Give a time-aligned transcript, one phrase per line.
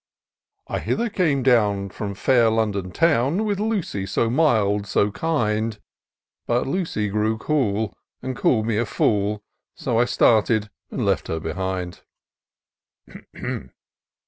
[0.67, 3.45] "I hither came down From fair London town.
[3.45, 5.77] With Lucy so mild and so kind;
[6.47, 7.95] But Lucy grew cool.
[8.19, 9.43] And call'd me a fool.
[9.75, 12.01] So I started and left her behind."